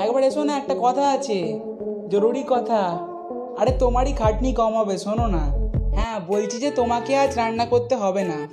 একবার 0.00 0.22
এসো 0.22 0.44
না, 0.44 0.56
একটা 0.56 0.74
কথা 0.82 1.08
আছে, 1.08 1.60
জরুরি 2.08 2.44
কথা। 2.48 2.98
আরে, 3.58 3.72
তোমারই 3.78 4.12
খাটনি 4.12 4.52
কম 4.52 4.76
হবে, 4.76 4.98
শোনো 4.98 5.26
না। 5.26 5.52
হ্যাঁ 5.94 6.20
বলছি 6.26 6.58
যে 6.58 6.70
তোমাকে 6.70 7.16
আজ 7.16 7.36
রান্না 7.36 7.66
করতে 7.66 7.94
হবে 7.94 8.24
না। 8.24 8.48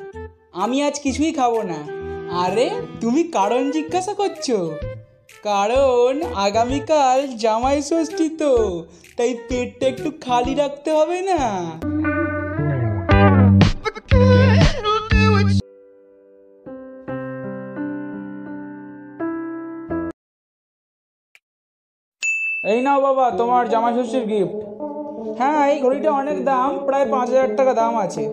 আমি 0.52 0.84
আজ 0.84 1.00
কিছুই 1.00 1.34
খাব 1.34 1.62
না। 1.62 2.00
আরে, 2.38 2.70
তুমি 3.02 3.24
কারণ 3.24 3.72
জিজ্ঞাসা 3.72 4.14
করছ? 4.14 4.52
কারণ 5.44 6.22
আগামীকাল 6.36 7.28
জামাই 7.28 7.82
ষষ্ঠী 7.82 8.30
তো, 8.30 8.84
তাই 9.18 9.34
পেটটা 9.34 9.88
একটু 9.88 10.12
খালি 10.22 10.56
রাখতে 10.56 10.92
হবে 10.92 11.22
না। 11.22 11.72
এই 22.64 22.80
নাও 22.86 23.00
বাবা, 23.08 23.26
তোমার 23.40 23.64
জামাই 23.72 23.94
ষষ্ঠীর 23.98 24.26
গিফট 24.32 24.58
হ্যাঁ 25.40 25.60
এই 25.72 25.78
ঘড়িটা 25.84 26.10
অনেক 26.22 26.38
দাম, 26.50 26.70
প্রায় 26.88 27.06
পাঁচ 27.14 27.28
হাজার 27.32 27.50
টাকা 27.60 27.74
দাম 27.82 27.94
আছে। 28.06 28.24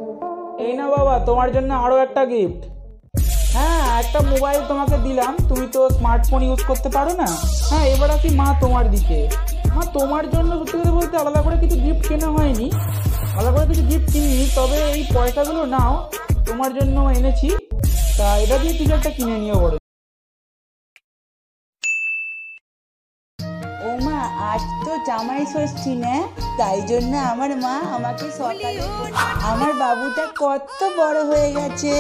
এই 0.65 0.73
নাও 0.79 0.91
বাবা, 0.97 1.15
তোমার 1.29 1.49
জন্য 1.57 1.71
আরও 1.85 1.97
একটা 2.07 2.23
গিফট 2.33 2.61
হ্যাঁ 3.57 3.85
একটা 4.03 4.19
মোবাইল 4.33 4.61
তোমাকে 4.71 4.97
দিলাম, 5.07 5.33
তুমি 5.51 5.67
তো 5.75 5.81
স্মার্টফোন 5.97 6.41
ইউজ 6.49 6.61
করতে 6.71 6.89
পারো 6.97 7.13
না। 7.23 7.29
হ্যাঁ 7.71 7.87
এবার 7.95 8.11
আসি 8.17 8.29
মা 8.41 8.49
তোমার 8.63 8.85
দিকে। 8.95 9.19
মা, 9.75 9.83
তোমার 9.99 10.25
জন্য 10.35 10.51
সত্যি 10.61 10.77
কথা 10.81 10.93
বলতে 10.99 11.15
আলাদা 11.23 11.41
করে 11.45 11.57
কিছু 11.63 11.77
গিফট 11.85 12.05
কেনা 12.11 12.29
হয়নি। 12.37 12.67
আলাদা 13.39 13.51
করে 13.55 13.67
কিছু 13.71 13.85
গিফট 13.91 14.09
কিনি 14.15 14.31
তবে 14.59 14.79
এই 14.95 15.03
পয়সাগুলো 15.15 15.63
নাও, 15.75 15.93
তোমার 16.49 16.71
জন্য 16.79 16.97
এনেছি। 17.19 17.49
তা 18.19 18.27
এটা 18.43 18.57
দিয়ে 18.63 18.75
কিছু 18.79 18.93
একটা 18.99 19.11
কিনে 19.17 19.37
নিও 19.45 19.59
বড় 19.65 19.75
ও 23.87 23.91
মা 24.07 24.21
আজ 24.51 24.63
তো 24.85 24.93
জামাই 25.09 25.45
ষষ্ঠী 25.55 25.93
না, 26.05 26.15
তাই 26.59 26.79
জন্য 26.91 27.13
আমার 27.33 27.51
মা 27.65 27.75
আমাকে 27.97 28.27
সকালে 28.39 28.83
আমার 29.51 29.73
বাবুটা 29.83 30.25
কত 30.43 30.81
বড় 30.99 31.19
হয়ে 31.31 31.51
গেছে। 31.59 31.93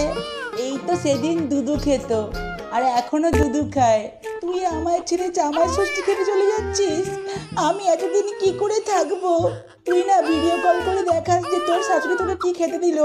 এই 0.65 0.75
তো 0.87 0.93
সেদিন 1.05 1.37
দুধু 1.51 1.75
খেত, 1.85 2.11
আর 2.75 2.83
এখনও 3.01 3.31
দুধু 3.41 3.63
খায়। 3.75 4.03
তুই 4.43 4.59
আমার 4.77 4.99
ছেড়ে 5.09 5.27
জামাই 5.39 5.69
ষষ্ঠী 5.77 6.01
খেতে 6.07 6.25
চলে 6.31 6.47
যাচ্ছিস? 6.53 7.07
আমি 7.67 7.83
এতদিন 7.95 8.27
কি 8.41 8.51
করে 8.61 8.79
থাকব? 8.91 9.25
তুই 9.87 10.01
না 10.09 10.17
ভিডিও 10.47 10.65
কল 10.67 10.79
করে 10.89 11.03
দেখাস 11.13 11.43
যে 11.53 11.59
তোর 11.69 11.81
শাশুড়ি 11.89 12.15
তোকে 12.21 12.37
কি 12.43 12.51
খেতে 12.59 12.79
দিল। 12.85 12.99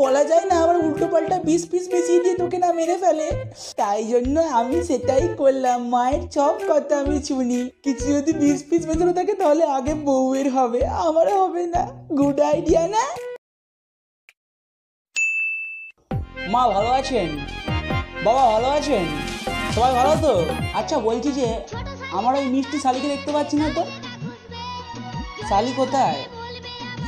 বলা 0.00 0.22
যায় 0.30 0.44
না 0.50 0.54
আবার 0.64 0.76
উল্টো 0.84 1.06
পাল্টা 1.12 1.36
বিষ 1.48 1.62
পিস 1.70 1.84
মিশিয়ে 1.92 2.20
দিয়ে 2.24 2.36
তোকে 2.42 2.58
না 2.64 2.68
মেরে 2.78 2.96
ফেলে। 3.02 3.28
তাই 3.80 4.00
জন্য 4.12 4.36
আমি 4.60 4.76
সেটাই 4.88 5.24
করলাম। 5.40 5.78
মায়ের 5.94 6.22
সব 6.36 6.54
কথা 6.70 6.94
আমি 7.02 7.16
শুনি। 7.28 7.60
কিছু 7.84 8.06
যদি 8.16 8.32
বিষ 8.42 8.60
পিস 8.68 8.82
মেশানো 8.88 9.12
থাকে 9.18 9.32
তাহলে 9.40 9.64
আগে 9.76 9.92
বউয়ের 10.06 10.48
হবে। 10.56 10.80
আমার 11.06 11.26
হবে 11.40 11.62
না। 11.74 11.82
গুড 12.18 12.38
আইডিয়া 12.50 12.82
না? 12.94 13.04
মা 16.52 16.62
ভালো 16.74 16.90
আছেন? 17.00 17.28
বাবা 18.26 18.42
ভালো 18.52 18.68
আছেন? 18.78 19.04
সবাই 19.74 19.92
ভালো 19.98 20.12
তো? 20.24 20.32
আচ্ছা 20.78 20.96
বলছি 21.08 21.30
যে 21.38 21.46
আমার 22.18 22.32
ওই 22.38 22.46
মিষ্টি 22.54 22.76
শালিকে 22.84 23.08
দেখতে 23.14 23.30
পাচ্ছি 23.36 23.56
না 23.62 23.68
তো? 23.76 23.82
শালি 25.48 25.72
কোথায়? 25.82 26.20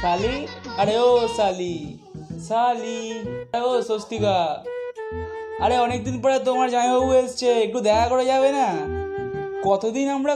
শালি 0.02 0.46
আরে 0.78 0.98
ও 0.98 1.28
শালি 1.36 1.98
শালি 2.48 3.00
আরে 3.52 3.64
ও 3.64 3.82
স্বস্তিকা। 3.82 4.38
আরে 5.60 5.76
অনেকদিন 5.78 6.16
পরে 6.22 6.38
তোমার 6.38 6.70
জামাইবাবু 6.70 7.12
এসছে, 7.12 7.48
একটু 7.62 7.80
দেখা 7.80 8.08
করে 8.08 8.24
যাবে 8.26 8.50
না? 8.52 8.68
কতদিন 9.64 10.06
আমরা 10.08 10.34